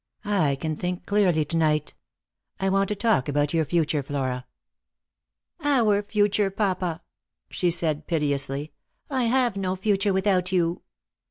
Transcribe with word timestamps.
I 0.25 0.55
can 0.55 0.75
think 0.75 1.05
clearly 1.05 1.45
to 1.45 1.55
night. 1.55 1.93
I 2.59 2.69
want 2.69 2.87
to 2.87 2.95
talk 2.95 3.29
about 3.29 3.53
your 3.53 3.65
future, 3.65 4.01
Flora."" 4.01 4.47
Our 5.63 6.01
future, 6.01 6.49
papa," 6.49 7.03
she 7.51 7.69
said 7.69 8.07
piteously;" 8.07 8.71
I 9.11 9.25
have 9.25 9.55
no 9.57 9.75
future 9.75 10.11
without 10.11 10.51
you." 10.51 10.81